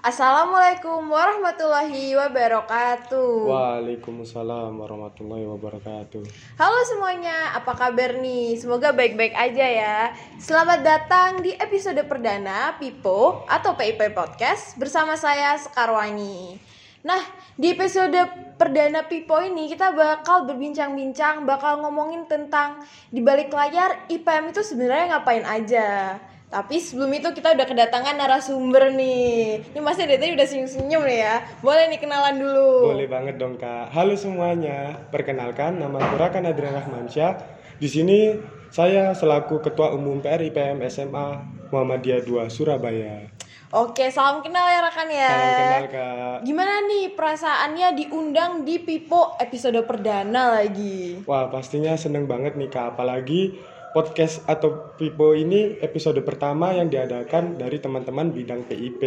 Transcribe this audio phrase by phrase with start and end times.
[0.00, 3.52] Assalamualaikum warahmatullahi wabarakatuh.
[3.52, 6.24] Waalaikumsalam warahmatullahi wabarakatuh.
[6.56, 8.56] Halo semuanya, apa kabar nih?
[8.56, 9.98] Semoga baik-baik aja ya.
[10.40, 16.56] Selamat datang di episode perdana Pipo atau PIP Podcast bersama saya Sekarwangi.
[17.04, 17.20] Nah,
[17.60, 18.16] di episode
[18.56, 22.80] perdana Pipo ini kita bakal berbincang-bincang, bakal ngomongin tentang
[23.12, 26.16] di balik layar IPM itu sebenarnya ngapain aja.
[26.50, 29.70] Tapi sebelum itu kita udah kedatangan narasumber nih.
[29.70, 31.36] Ini masih dari tadi udah senyum-senyum nih ya.
[31.62, 32.90] Boleh nih kenalan dulu.
[32.90, 33.94] Boleh banget dong kak.
[33.94, 34.98] Halo semuanya.
[35.14, 37.38] Perkenalkan nama aku Rakan Adrian Rahmansyah.
[37.78, 38.34] Di sini
[38.66, 41.38] saya selaku Ketua Umum PR IPM SMA
[41.70, 43.30] Muhammadiyah 2 Surabaya.
[43.70, 45.30] Oke, salam kenal ya rekan ya.
[45.30, 46.36] Salam kenal kak.
[46.42, 51.22] Gimana nih perasaannya diundang di Pipo episode perdana lagi?
[51.30, 52.98] Wah pastinya seneng banget nih kak.
[52.98, 53.54] Apalagi
[53.90, 59.02] podcast atau Pipo ini episode pertama yang diadakan dari teman-teman bidang PIP.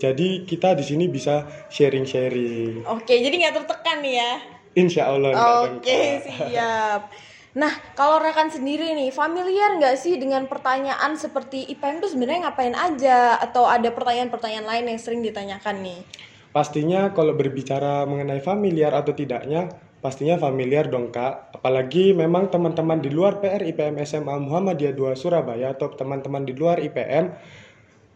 [0.00, 2.88] Jadi kita di sini bisa sharing-sharing.
[2.88, 4.32] Oke, jadi nggak tertekan nih ya?
[4.76, 5.32] Insya Allah.
[5.68, 7.12] Oke, siap.
[7.58, 12.76] Nah, kalau rekan sendiri nih, familiar nggak sih dengan pertanyaan seperti IPM itu sebenarnya ngapain
[12.76, 13.40] aja?
[13.40, 16.00] Atau ada pertanyaan-pertanyaan lain yang sering ditanyakan nih?
[16.54, 21.58] Pastinya kalau berbicara mengenai familiar atau tidaknya, pastinya familiar dong kak.
[21.58, 26.78] Apalagi memang teman-teman di luar PR IPM SMA Muhammadiyah 2 Surabaya atau teman-teman di luar
[26.82, 27.34] IPM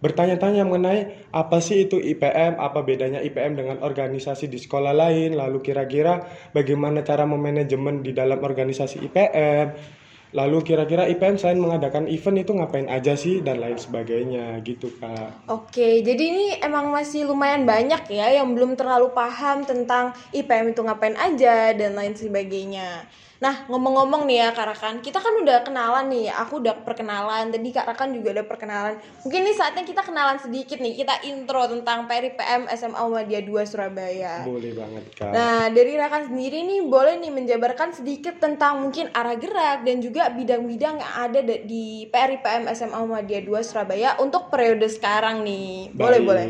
[0.03, 5.62] bertanya-tanya mengenai apa sih itu IPM, apa bedanya IPM dengan organisasi di sekolah lain, lalu
[5.62, 9.66] kira-kira bagaimana cara memanajemen di dalam organisasi IPM,
[10.33, 15.44] lalu kira-kira IPM selain mengadakan event itu ngapain aja sih dan lain sebagainya gitu kak.
[15.52, 20.80] Oke, jadi ini emang masih lumayan banyak ya yang belum terlalu paham tentang IPM itu
[20.80, 23.05] ngapain aja dan lain sebagainya.
[23.43, 27.75] Nah, ngomong-ngomong nih ya Kak Rakan, kita kan udah kenalan nih, aku udah perkenalan, tadi
[27.75, 28.95] Kak Rakan juga ada perkenalan.
[29.27, 34.47] Mungkin nih saatnya kita kenalan sedikit nih, kita intro tentang PRIPM SMA Muhammadiyah 2 Surabaya.
[34.47, 35.34] Boleh banget kak.
[35.34, 40.31] Nah, dari Rakan sendiri nih boleh nih menjabarkan sedikit tentang mungkin arah gerak dan juga
[40.31, 45.91] bidang-bidang yang ada da- di PRIPM SMA Muhammadiyah 2 Surabaya untuk periode sekarang nih.
[45.91, 46.28] Boleh, Baik.
[46.31, 46.47] boleh.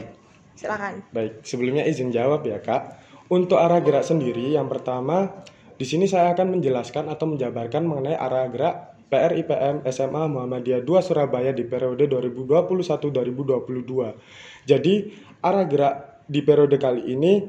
[0.61, 1.09] Silakan.
[1.09, 3.01] Baik, sebelumnya izin jawab ya kak.
[3.33, 5.41] Untuk arah gerak sendiri, yang pertama
[5.77, 10.89] di sini saya akan menjelaskan atau menjabarkan mengenai arah gerak PR IPM SMA Muhammadiyah 2
[11.05, 14.65] Surabaya di periode 2021-2022.
[14.65, 15.13] Jadi
[15.45, 17.45] arah gerak di periode kali ini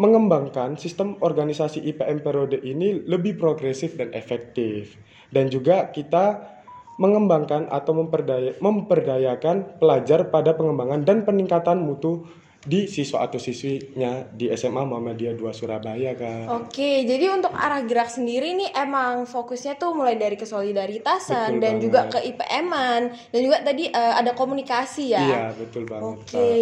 [0.00, 4.96] mengembangkan sistem organisasi IPM periode ini lebih progresif dan efektif
[5.28, 6.56] dan juga kita
[6.96, 12.24] mengembangkan atau memperdaya, memperdayakan pelajar pada pengembangan dan peningkatan mutu
[12.60, 16.44] di siswa atau siswinya di SMA Muhammadiyah 2 Surabaya kak.
[16.60, 21.72] Oke, jadi untuk arah gerak sendiri nih emang fokusnya tuh mulai dari kesolidaritasan Betul dan
[21.72, 21.84] banget.
[21.88, 23.02] juga ke IPM-an
[23.32, 25.24] dan juga tadi eh, ada komunikasi ya.
[25.24, 26.52] Iya betul banget Oke.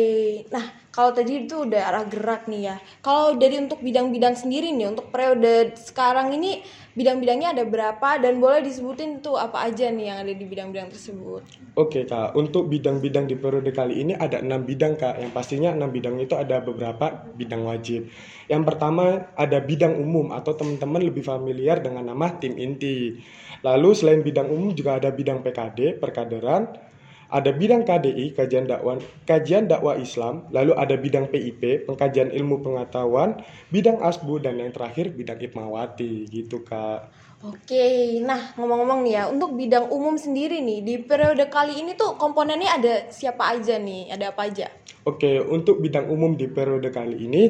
[0.55, 0.67] Nah,
[0.99, 2.77] kalau tadi itu udah arah gerak nih ya.
[3.07, 6.67] Kalau dari untuk bidang-bidang sendiri nih untuk periode sekarang ini
[6.99, 11.47] bidang-bidangnya ada berapa dan boleh disebutin tuh apa aja nih yang ada di bidang-bidang tersebut.
[11.79, 15.23] Oke kak, untuk bidang-bidang di periode kali ini ada enam bidang kak.
[15.23, 18.11] Yang pastinya enam bidang itu ada beberapa bidang wajib.
[18.51, 23.23] Yang pertama ada bidang umum atau teman-teman lebih familiar dengan nama tim inti.
[23.63, 26.88] Lalu selain bidang umum juga ada bidang PKD, perkaderan,
[27.29, 28.97] ada bidang KDI, kajian dakwah,
[29.29, 33.37] kajian dakwah Islam, lalu ada bidang PIP, pengkajian ilmu pengetahuan,
[33.69, 37.13] bidang ASBU dan yang terakhir bidang Ipmawati gitu kak.
[37.39, 42.19] Oke, nah ngomong-ngomong nih ya, untuk bidang umum sendiri nih, di periode kali ini tuh
[42.19, 44.11] komponennya ada siapa aja nih?
[44.11, 44.67] Ada apa aja?
[45.07, 47.43] Oke, untuk bidang umum di periode kali ini,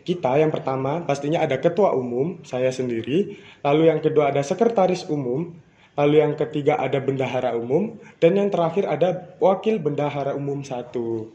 [0.00, 5.52] kita yang pertama pastinya ada ketua umum, saya sendiri, lalu yang kedua ada sekretaris umum,
[5.94, 11.30] lalu yang ketiga ada bendahara umum, dan yang terakhir ada wakil bendahara umum satu.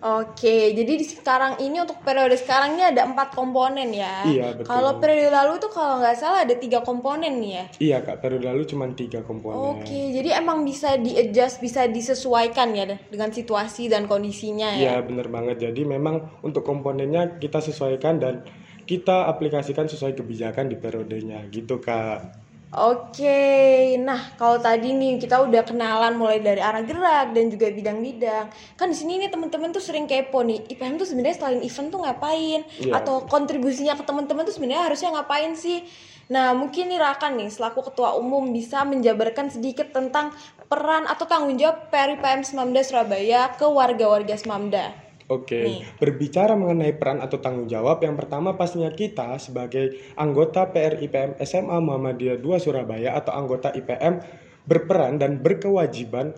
[0.00, 4.24] Oke, jadi di sekarang ini untuk periode sekarang ini ada empat komponen ya.
[4.24, 4.72] Iya, betul.
[4.72, 7.64] Kalau periode lalu tuh kalau nggak salah ada tiga komponen nih ya.
[7.76, 9.60] Iya kak, periode lalu cuma tiga komponen.
[9.60, 15.04] Oke, jadi emang bisa di adjust, bisa disesuaikan ya dengan situasi dan kondisinya Iya ya.
[15.04, 15.68] bener banget.
[15.68, 18.40] Jadi memang untuk komponennya kita sesuaikan dan
[18.88, 22.49] kita aplikasikan sesuai kebijakan di periodenya gitu kak.
[22.70, 28.46] Oke, nah kalau tadi nih kita udah kenalan mulai dari arah gerak dan juga bidang-bidang.
[28.78, 30.70] Kan di sini nih teman-teman tuh sering kepo nih.
[30.70, 32.62] IPM tuh sebenarnya selain event tuh ngapain?
[32.78, 33.02] Iya.
[33.02, 35.82] Atau kontribusinya ke teman-teman tuh sebenarnya harusnya ngapain sih?
[36.30, 40.30] Nah, mungkin nih Rakan nih selaku ketua umum bisa menjabarkan sedikit tentang
[40.70, 45.09] peran atau tanggung jawab PRIPM Semamda Surabaya ke warga-warga Semamda.
[45.30, 45.86] Oke, Nih.
[46.02, 52.42] berbicara mengenai peran atau tanggung jawab, yang pertama pastinya kita sebagai anggota PRIPM SMA Muhammadiyah
[52.42, 54.18] 2 Surabaya atau anggota IPM
[54.66, 56.34] berperan dan berkewajiban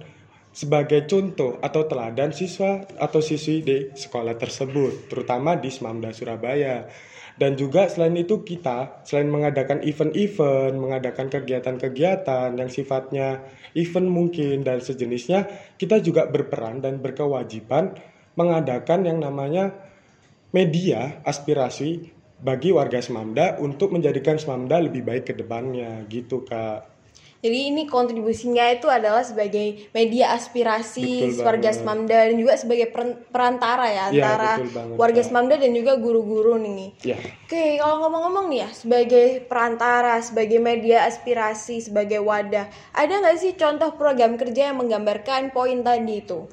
[0.53, 6.85] sebagai contoh atau teladan siswa atau siswi di sekolah tersebut, terutama di Semamda Surabaya.
[7.33, 13.41] Dan juga selain itu kita selain mengadakan event-event, mengadakan kegiatan-kegiatan yang sifatnya
[13.73, 15.49] event mungkin dan sejenisnya,
[15.81, 17.97] kita juga berperan dan berkewajiban
[18.35, 19.73] mengadakan yang namanya
[20.53, 22.13] media aspirasi
[22.43, 26.93] bagi warga Semamda untuk menjadikan Semamda lebih baik ke depannya gitu Kak.
[27.43, 31.79] Jadi ini kontribusinya itu adalah sebagai media aspirasi Betul warga banget.
[31.83, 35.21] Semamda dan juga sebagai peran- perantara ya Iya, antara betul banget, warga.
[35.27, 36.91] Semamda dan juga guru-guru nih.
[37.03, 43.37] Ya, Oke, kalau ngomong-ngomong nih ya, sebagai perantara, sebagai media aspirasi, sebagai wadah, ada nggak
[43.43, 46.47] sih contoh program kerja yang menggambarkan poin tadi itu?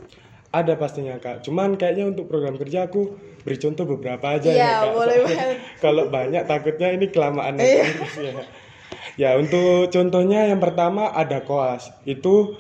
[0.50, 1.46] Ada pastinya Kak.
[1.46, 3.14] Cuman kayaknya untuk program kerja aku
[3.46, 4.92] beri contoh beberapa aja Iya, ya Kak.
[4.98, 5.58] boleh banget.
[5.84, 7.86] Kalau banyak takutnya ini kelamaan ya.
[9.20, 11.92] Ya, untuk contohnya yang pertama ada KOAS.
[12.08, 12.56] Itu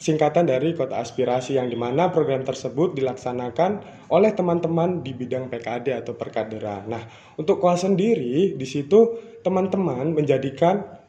[0.00, 3.70] singkatan dari Kota Aspirasi yang di mana program tersebut dilaksanakan
[4.10, 6.88] oleh teman-teman di bidang PKD atau perkaderan.
[6.90, 7.02] Nah,
[7.36, 11.01] untuk KOAS sendiri di situ teman-teman menjadikan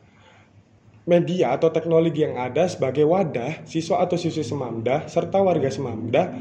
[1.03, 6.31] media atau teknologi yang ada sebagai wadah siswa atau siswi Semamda serta warga Semamda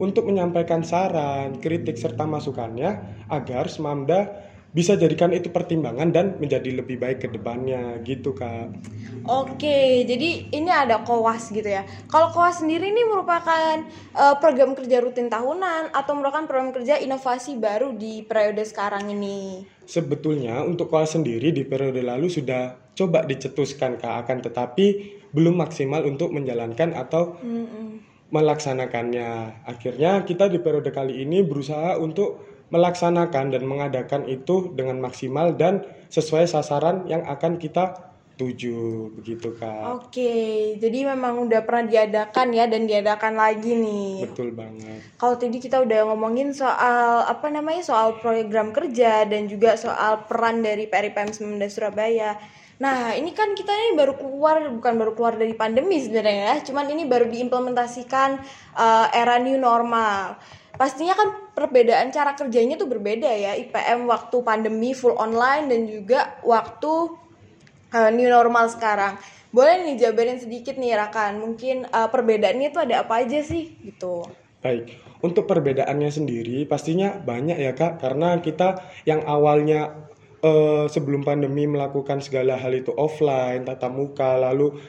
[0.00, 7.02] untuk menyampaikan saran, kritik serta masukannya agar Semamda bisa jadikan itu pertimbangan dan menjadi lebih
[7.02, 8.70] baik ke depannya gitu Kak.
[9.26, 11.82] Oke, jadi ini ada koas gitu ya.
[12.06, 13.82] Kalau koas sendiri ini merupakan
[14.14, 19.66] eh, program kerja rutin tahunan atau merupakan program kerja inovasi baru di periode sekarang ini.
[19.90, 26.06] Sebetulnya untuk KOAS sendiri di periode lalu sudah coba dicetuskan Kak akan tetapi belum maksimal
[26.06, 27.98] untuk menjalankan atau Mm-mm.
[28.30, 29.62] melaksanakannya.
[29.66, 35.82] Akhirnya kita di periode kali ini berusaha untuk melaksanakan dan mengadakan itu dengan maksimal dan
[36.10, 40.00] sesuai sasaran yang akan kita tuju begitu Kak.
[40.00, 40.32] Oke,
[40.80, 44.24] jadi memang udah pernah diadakan ya dan diadakan lagi nih.
[44.24, 45.04] Betul banget.
[45.20, 50.64] Kalau tadi kita udah ngomongin soal apa namanya soal program kerja dan juga soal peran
[50.64, 52.40] dari PRIPM Semenda Surabaya.
[52.80, 56.88] Nah ini kan kita ini baru keluar bukan baru keluar dari pandemi sebenarnya ya, cuman
[56.96, 58.40] ini baru diimplementasikan
[58.72, 60.40] eh, era new normal.
[60.80, 63.52] Pastinya kan perbedaan cara kerjanya tuh berbeda ya.
[63.52, 67.20] IPM waktu pandemi full online dan juga waktu
[67.92, 69.20] eh, new normal sekarang.
[69.52, 74.24] Boleh nih jabarin sedikit nih Rakan, mungkin eh, perbedaannya tuh ada apa aja sih gitu.
[74.64, 74.88] Baik,
[75.20, 80.08] untuk perbedaannya sendiri pastinya banyak ya Kak, karena kita yang awalnya
[80.40, 84.80] eh, sebelum pandemi melakukan segala hal itu offline, tatap muka, lalu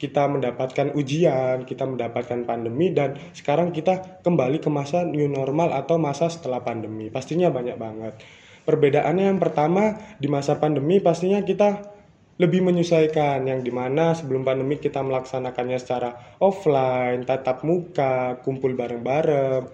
[0.00, 6.00] kita mendapatkan ujian, kita mendapatkan pandemi dan sekarang kita kembali ke masa new normal atau
[6.00, 7.12] masa setelah pandemi.
[7.12, 8.16] Pastinya banyak banget.
[8.64, 12.00] Perbedaannya yang pertama di masa pandemi pastinya kita
[12.40, 19.68] lebih menyesuaikan yang di mana sebelum pandemi kita melaksanakannya secara offline, tatap muka, kumpul bareng-bareng,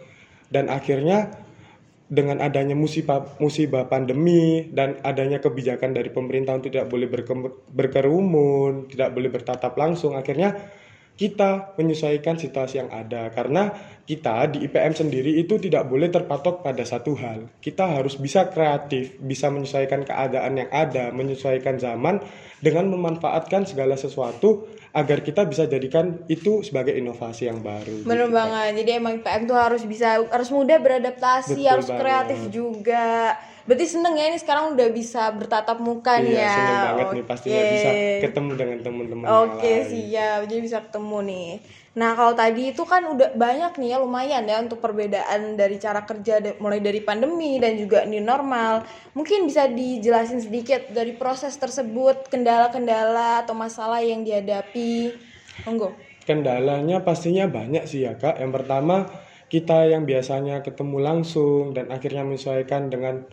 [0.51, 1.46] dan akhirnya
[2.07, 7.11] dengan adanya musibah musibah pandemi dan adanya kebijakan dari pemerintah untuk tidak boleh
[7.75, 10.55] berkerumun, tidak boleh bertatap langsung, akhirnya
[11.17, 13.73] kita menyesuaikan situasi yang ada karena
[14.07, 17.51] kita di IPM sendiri itu tidak boleh terpatok pada satu hal.
[17.59, 22.23] Kita harus bisa kreatif, bisa menyesuaikan keadaan yang ada, menyesuaikan zaman
[22.63, 28.07] dengan memanfaatkan segala sesuatu agar kita bisa jadikan itu sebagai inovasi yang baru.
[28.07, 28.31] Gitu, Kak.
[28.31, 28.71] banget.
[28.85, 32.01] Jadi emang IPM tuh harus bisa harus mudah beradaptasi, Betul harus banget.
[32.01, 33.35] kreatif juga.
[33.67, 36.55] Berarti seneng ya ini sekarang udah bisa bertatap muka nih iya ya.
[36.55, 37.91] seneng banget nih pastinya bisa
[38.23, 39.83] ketemu dengan teman-teman Oke lain.
[39.91, 41.51] siap, jadi bisa ketemu nih.
[41.99, 46.07] Nah kalau tadi itu kan udah banyak nih ya lumayan ya untuk perbedaan dari cara
[46.07, 48.87] kerja mulai dari pandemi dan juga new normal.
[49.19, 55.11] Mungkin bisa dijelasin sedikit dari proses tersebut kendala-kendala atau masalah yang dihadapi.
[55.67, 55.91] Monggo.
[56.23, 58.39] Kendalanya pastinya banyak sih ya kak.
[58.39, 59.11] Yang pertama
[59.51, 63.27] kita yang biasanya ketemu langsung dan akhirnya menyesuaikan dengan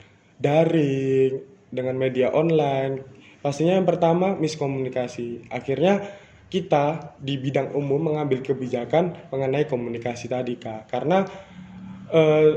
[0.43, 3.01] daring, dengan media online.
[3.41, 5.49] Pastinya yang pertama miskomunikasi.
[5.49, 6.03] Akhirnya
[6.51, 10.85] kita di bidang umum mengambil kebijakan mengenai komunikasi tadi kak.
[10.85, 11.25] Karena
[12.13, 12.51] eh,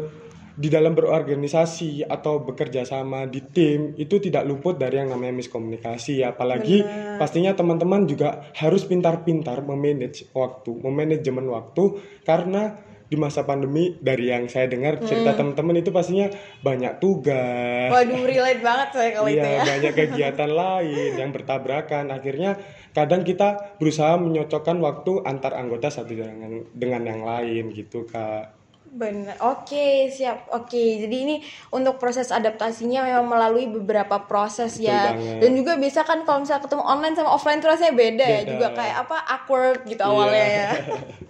[0.57, 6.25] di dalam berorganisasi atau bekerja sama di tim itu tidak luput dari yang namanya miskomunikasi
[6.25, 6.81] apalagi
[7.21, 12.73] pastinya teman-teman juga harus pintar-pintar memanage waktu memanajemen waktu karena
[13.07, 16.27] di masa pandemi dari yang saya dengar cerita teman-teman itu pastinya
[16.61, 19.63] banyak tugas Waduh relate banget saya kalau itu Iya, ya.
[19.63, 22.05] banyak kegiatan lain yang bertabrakan.
[22.11, 22.59] Akhirnya
[22.91, 28.66] kadang kita berusaha menyocokkan waktu antar anggota satu dengan dengan yang lain gitu, Kak.
[28.97, 29.37] Benar.
[29.45, 30.49] Oke, siap.
[30.57, 31.37] Oke, jadi ini
[31.69, 35.13] untuk proses adaptasinya memang melalui beberapa proses ya.
[35.13, 35.45] banget.
[35.45, 38.41] Dan juga biasa kan kalau misalnya ketemu online sama offline itu rasanya beda, ya.
[38.41, 38.51] Beda.
[38.57, 40.09] Juga kayak apa awkward gitu Iya.
[40.09, 40.69] awalnya ya.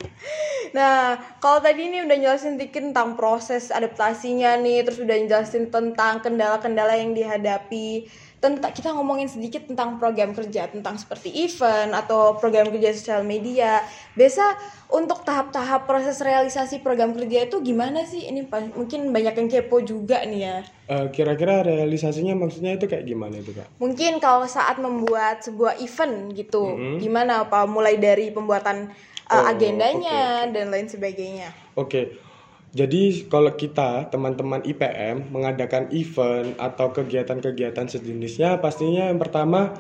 [0.79, 0.99] nah,
[1.43, 6.95] kalau tadi ini udah jelasin sedikit tentang proses adaptasinya nih, terus udah jelasin tentang kendala-kendala
[6.95, 8.07] yang dihadapi.
[8.47, 13.83] Tentang kita ngomongin sedikit tentang program kerja, tentang seperti event atau program kerja sosial media.
[14.15, 14.55] Biasa
[14.95, 18.31] untuk tahap-tahap proses realisasi program kerja itu gimana sih?
[18.31, 18.47] Ini
[18.79, 20.57] mungkin banyak yang kepo juga nih ya.
[20.87, 23.67] Eh, kira-kira realisasinya maksudnya itu kayak gimana itu, Kak?
[23.83, 28.95] Mungkin kalau saat membuat sebuah event gitu, gimana apa mulai dari pembuatan
[29.26, 31.50] uh, Oh, agendanya dan lain sebagainya.
[31.75, 32.25] Oke.
[32.75, 39.75] Jadi kalau kita teman-teman IPM mengadakan event atau kegiatan-kegiatan sejenisnya pastinya yang pertama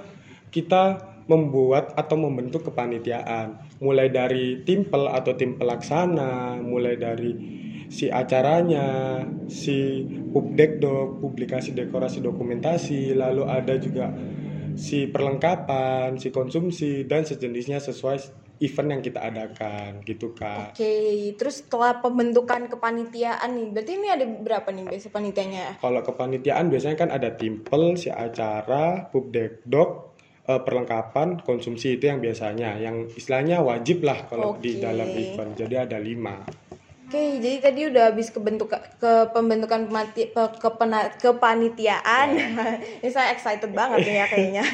[0.54, 3.58] kita membuat atau membentuk kepanitiaan.
[3.82, 7.30] Mulai dari timpel atau tim pelaksana mulai dari
[7.86, 14.10] si acaranya si pubdekdok publikasi dekorasi dokumentasi lalu ada juga
[14.74, 21.64] si perlengkapan si konsumsi dan sejenisnya sesuai event yang kita adakan gitu kak Oke, terus
[21.64, 25.64] setelah pembentukan kepanitiaan nih, berarti ini ada berapa nih biasa panitianya?
[25.80, 30.16] Kalau kepanitiaan biasanya kan ada timpel, si acara, pubdekdok,
[30.48, 34.82] eh, perlengkapan, konsumsi itu yang biasanya, yang istilahnya wajib lah kalau di Oke.
[34.84, 35.52] dalam event.
[35.56, 36.65] Jadi ada lima.
[37.06, 42.34] Oke, jadi tadi udah habis kebentuk ke pembentukan pemati, pe- kepena- kepanitiaan.
[42.98, 44.64] Ini saya excited banget nih ya kayaknya.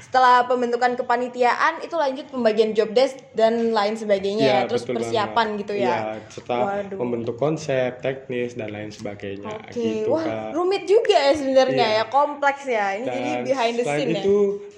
[0.00, 5.60] Setelah pembentukan kepanitiaan itu lanjut pembagian job desk dan lain sebagainya, Iya, terus persiapan banget.
[5.60, 5.84] gitu ya.
[5.84, 6.96] Iya, setelah Waduh.
[6.96, 10.56] membentuk konsep, teknis dan lain sebagainya Oke, gitu wah Kak.
[10.56, 11.98] rumit juga ya sebenarnya Iya.
[11.98, 12.86] ya, kompleks ya.
[12.94, 14.24] Ini jadi Dan behind the scene ya.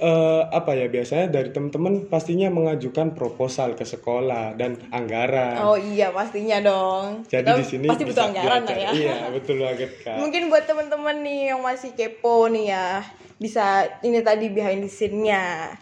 [0.05, 5.65] Eh, apa ya biasanya dari teman-teman pastinya mengajukan proposal ke sekolah dan anggaran.
[5.65, 7.25] Oh iya pastinya dong.
[7.25, 8.91] Jadi Kita di sini pasti butuh anggaran lah ya.
[8.93, 10.21] Iya, betul banget Kak.
[10.21, 13.01] Mungkin buat teman-teman nih yang masih kepo nih ya,
[13.41, 15.73] bisa ini tadi behind the scene-nya.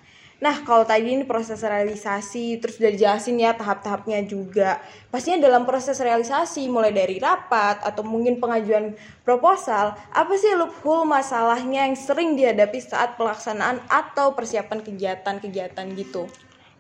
[0.42, 4.82] Nah, kalau tadi ini proses realisasi, terus udah dijelasin ya tahap-tahapnya juga.
[5.06, 11.86] Pastinya dalam proses realisasi, mulai dari rapat atau mungkin pengajuan proposal, apa sih loophole masalahnya
[11.86, 16.26] yang sering dihadapi saat pelaksanaan atau persiapan kegiatan-kegiatan gitu?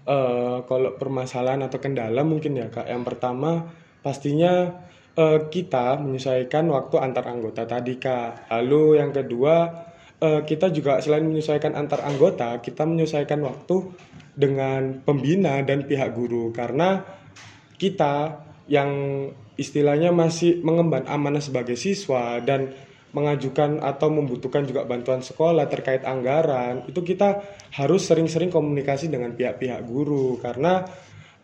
[0.02, 3.70] Eh, kalau permasalahan atau kendala mungkin ya kak yang pertama
[4.02, 4.82] pastinya
[5.14, 9.70] eh, kita menyesuaikan waktu antar anggota tadi kak lalu yang kedua
[10.22, 13.90] eh, kita juga selain menyesuaikan antar anggota kita menyesuaikan waktu
[14.32, 16.54] dengan pembina dan pihak guru.
[16.54, 17.02] Karena
[17.76, 18.90] kita yang
[19.58, 22.72] istilahnya masih mengemban amanah sebagai siswa dan
[23.12, 27.44] mengajukan atau membutuhkan juga bantuan sekolah terkait anggaran itu kita
[27.76, 30.40] harus sering-sering komunikasi dengan pihak-pihak guru.
[30.40, 30.86] Karena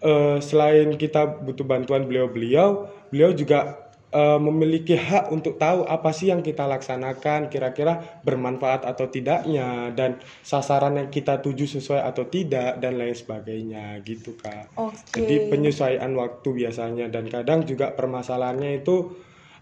[0.00, 6.32] eh, selain kita butuh bantuan beliau-beliau beliau juga eh, memiliki hak untuk tahu apa sih
[6.32, 12.80] yang kita laksanakan kira-kira bermanfaat atau tidaknya dan sasaran yang kita tuju sesuai atau tidak
[12.80, 15.18] dan lain sebagainya gitu kak Oke.
[15.18, 18.96] jadi penyesuaian waktu biasanya dan kadang juga permasalahannya itu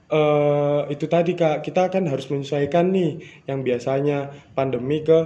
[0.07, 3.19] eh itu tadi Kak, kita kan harus menyesuaikan nih
[3.51, 5.19] yang biasanya pandemi ke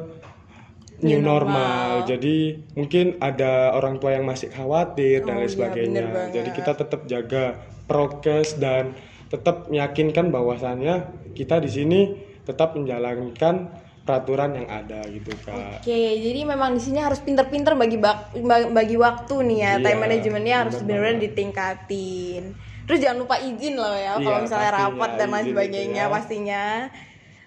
[1.04, 2.04] new normal.
[2.04, 2.08] normal.
[2.08, 2.36] Jadi
[2.76, 6.04] mungkin ada orang tua yang masih khawatir dan Oh lain iya, sebagainya.
[6.08, 6.32] banget.
[6.36, 7.44] Jadi kita tetap jaga
[7.88, 8.94] prokes dan
[9.30, 10.94] tetap meyakinkan bahwasannya
[11.38, 12.00] kita di sini
[12.42, 13.70] tetap menjalankan
[14.02, 15.86] peraturan yang ada gitu Kak.
[15.86, 18.34] Oke, jadi memang di sini harus pinter-pinter bagi bak-
[18.74, 19.72] bagi waktu nih ya.
[19.78, 22.42] Iya, Time manajemennya harus benar-benar ditingkatin.
[22.90, 26.10] Terus jangan lupa izin loh ya kalau Iya, misalnya pastinya, rapat dan lain sebagainya ya.
[26.10, 26.64] pastinya.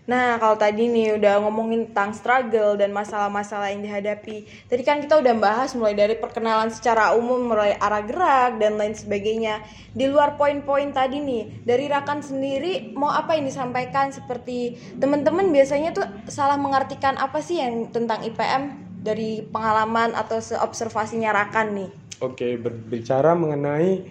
[0.03, 4.43] Nah, kalau tadi nih udah ngomongin tentang struggle dan masalah-masalah yang dihadapi.
[4.67, 8.91] Tadi kan kita udah bahas mulai dari perkenalan secara umum, mulai arah gerak dan lain
[8.91, 9.63] sebagainya.
[9.95, 15.95] Di luar poin-poin tadi nih, dari Rakan sendiri mau apa yang disampaikan seperti teman-teman biasanya
[15.95, 21.89] tuh salah mengartikan apa sih yang tentang IPM dari pengalaman atau seobservasinya Rakan nih?
[22.19, 24.03] Oke, berbicara mengenai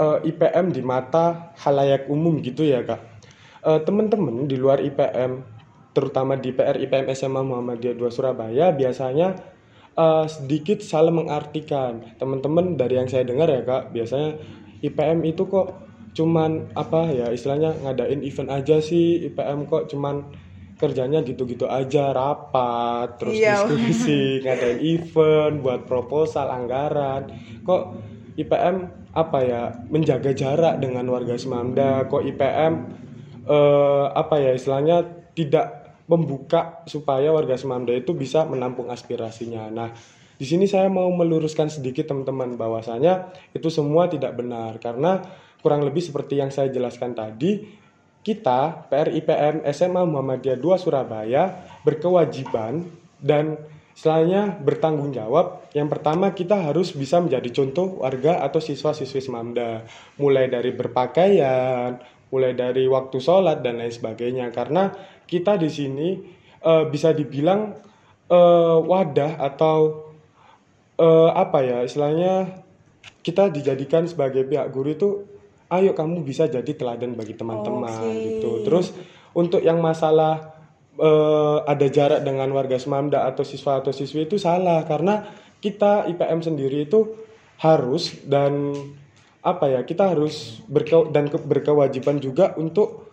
[0.00, 3.13] uh, IPM di mata halayak umum gitu ya, Kak
[3.64, 5.42] uh, teman-teman di luar IPM
[5.94, 9.38] terutama di PR IPM SMA Muhammadiyah 2 Surabaya biasanya
[9.96, 12.02] uh, sedikit salah mengartikan.
[12.18, 14.36] Teman-teman dari yang saya dengar ya kak biasanya
[14.84, 15.80] IPM itu kok
[16.14, 20.22] cuman apa ya istilahnya ngadain event aja sih IPM kok cuman
[20.78, 23.62] kerjanya gitu-gitu aja rapat terus iya.
[23.62, 27.30] diskusi ngadain event buat proposal anggaran.
[27.62, 27.82] Kok
[28.34, 28.76] IPM
[29.14, 29.62] apa ya
[29.94, 32.02] menjaga jarak dengan warga Semanda.
[32.10, 33.03] Kok IPM
[33.48, 39.72] uh, apa ya istilahnya tidak membuka supaya warga Semanda itu bisa menampung aspirasinya.
[39.72, 39.88] Nah,
[40.36, 44.76] di sini saya mau meluruskan sedikit teman-teman bahwasanya itu semua tidak benar.
[44.82, 45.24] Karena
[45.64, 47.64] kurang lebih seperti yang saya jelaskan tadi,
[48.20, 52.84] kita PRIPM SMA Muhammadiyah 2 Surabaya berkewajiban
[53.16, 53.56] dan
[53.94, 59.86] Selainnya bertanggung jawab, yang pertama kita harus bisa menjadi contoh warga atau siswa-siswi Semanda,
[60.18, 64.52] mulai dari berpakaian, mulai dari waktu sholat dan lain sebagainya.
[64.54, 64.92] Karena
[65.24, 66.08] kita di sini
[66.64, 67.74] uh, bisa dibilang
[68.30, 70.10] uh, wadah atau
[71.00, 72.62] uh, apa ya istilahnya
[73.24, 75.08] kita dijadikan sebagai pihak guru itu
[75.72, 78.38] ayo kamu bisa jadi teladan bagi teman-teman okay.
[78.38, 78.62] gitu.
[78.68, 78.92] Terus
[79.32, 80.54] untuk yang masalah
[81.00, 84.84] uh, ada jarak dengan warga Semamda atau siswa atau siswi itu salah.
[84.84, 85.24] Karena
[85.58, 87.16] kita IPM sendiri itu
[87.58, 88.76] harus dan
[89.44, 93.12] apa ya kita harus berke dan ke berkewajiban juga untuk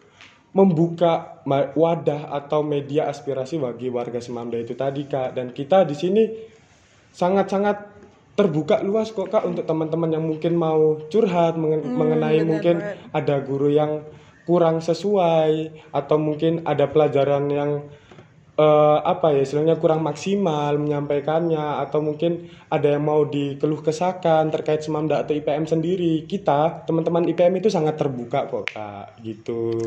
[0.56, 1.44] membuka
[1.76, 6.24] wadah atau media aspirasi bagi warga Semamda itu tadi kak dan kita di sini
[7.12, 7.91] sangat-sangat
[8.36, 12.76] terbuka luas kok kak untuk teman-teman yang mungkin mau curhat mengen hmm, mengenai bener, mungkin
[12.80, 12.96] bener.
[13.12, 13.91] ada guru yang
[14.48, 15.52] kurang sesuai
[15.91, 17.72] atau mungkin ada pelajaran yang
[18.62, 24.86] uh, apa ya istilahnya kurang maksimal menyampaikannya atau mungkin ada yang mau dikeluh kesakan terkait
[24.86, 29.82] semamda atau IPM sendiri kita teman-teman IPM itu sangat terbuka kok kak gitu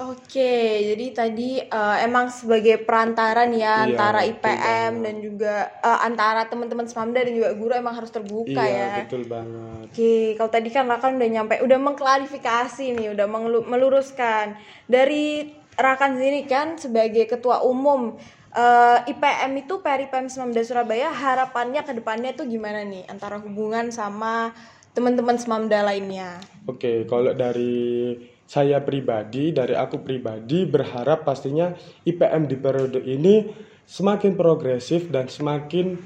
[0.00, 6.00] Oke, jadi tadi uh, emang sebagai perantara nih ya iya, antara IPM dan juga uh,
[6.00, 9.04] antara teman-teman Semamda dan juga guru emang harus terbuka iya, ya.
[9.04, 9.92] betul banget.
[9.92, 13.26] Oke, kalau tadi kan Rakan udah nyampe, udah mengklarifikasi nih, udah
[13.68, 14.56] meluruskan
[14.88, 18.16] dari Rakan sendiri kan sebagai ketua umum
[18.52, 23.88] uh, eh, IPM itu PRIPM 19 Surabaya harapannya ke depannya tuh gimana nih antara hubungan
[23.88, 24.52] sama
[24.92, 26.36] teman-teman Semamda lainnya?
[26.68, 28.12] Oke, kalau dari
[28.44, 31.72] saya pribadi, dari aku pribadi berharap pastinya
[32.04, 33.48] IPM di periode ini
[33.88, 35.96] semakin progresif dan semakin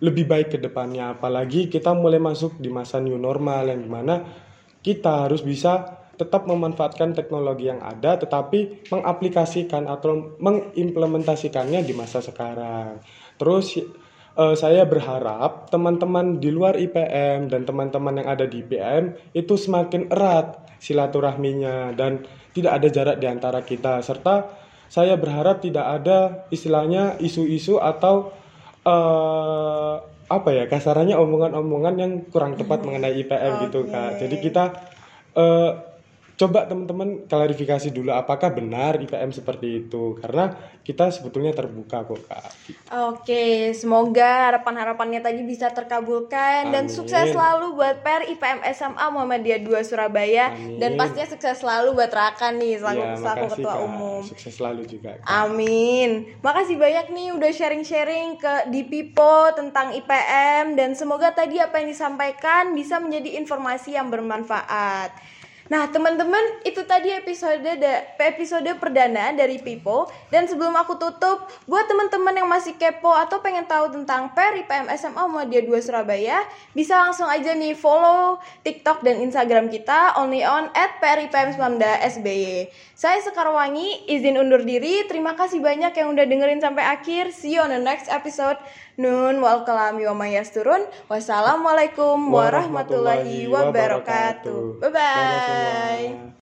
[0.00, 1.12] lebih baik ke depannya.
[1.12, 4.24] Apalagi kita mulai masuk di masa new normal yang di mana
[4.80, 13.00] kita harus bisa tetap memanfaatkan teknologi yang ada tetapi mengaplikasikan atau mengimplementasikannya di masa sekarang.
[13.36, 13.76] Terus
[14.36, 20.12] uh, saya berharap teman-teman di luar IPM dan teman-teman yang ada di IPM itu semakin
[20.12, 27.18] erat silaturahminya dan tidak ada jarak di antara kita serta saya berharap tidak ada istilahnya
[27.18, 28.30] isu-isu atau
[28.86, 33.62] uh, apa ya kasarannya omongan-omongan yang kurang tepat mengenai IPM okay.
[33.66, 34.10] gitu kak.
[34.22, 34.64] Jadi kita
[35.34, 35.70] uh,
[36.36, 40.52] coba teman-teman klarifikasi dulu apakah benar IPM seperti itu karena
[40.84, 42.46] kita sebetulnya terbuka kok kak.
[43.10, 46.72] Oke, semoga harapan-harapannya tadi bisa terkabulkan Amin.
[46.76, 50.78] dan sukses selalu buat PR IPM SMA Muhammadiyah 2 Surabaya Amin.
[50.78, 53.86] dan pastinya sukses selalu buat Raka nih selaku, ya, selaku ketua kak.
[53.88, 54.20] umum.
[54.22, 55.10] Sukses selalu juga.
[55.18, 55.26] Kak.
[55.26, 56.36] Amin.
[56.44, 61.88] Makasih banyak nih udah sharing-sharing ke di Pipo tentang IPM dan semoga tadi apa yang
[61.90, 65.10] disampaikan bisa menjadi informasi yang bermanfaat.
[65.66, 67.58] Nah, teman-teman, itu tadi episode
[68.22, 70.06] episode perdana dari Pipo.
[70.30, 74.86] Dan sebelum aku tutup, buat teman-teman yang masih kepo atau pengen tahu tentang Peri PM
[74.94, 76.38] SMA Muhammadiyah 2 Surabaya,
[76.70, 82.70] bisa langsung aja nih follow TikTok dan Instagram kita only on at SBY.
[82.94, 85.02] Saya Sekarwangi, izin undur diri.
[85.10, 87.34] Terima kasih banyak yang udah dengerin sampai akhir.
[87.34, 88.56] See you on the next episode.
[88.96, 90.16] Nun wal kalami wa
[90.48, 90.82] turun.
[91.12, 94.80] Wassalamualaikum warahmatullahi wabarakatuh.
[94.80, 96.35] Bye bye.